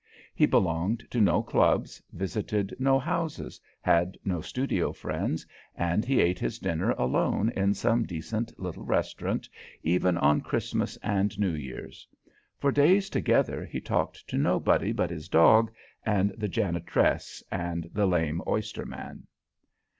[0.33, 6.39] He belonged to no clubs, visited no houses, had no studio friends, and he ate
[6.39, 9.47] his dinner alone in some decent little restaurant,
[9.83, 12.07] even on Christmas and New Year's.
[12.57, 15.71] For days together he talked to nobody but his dog
[16.03, 19.27] and the janitress and the lame oysterman.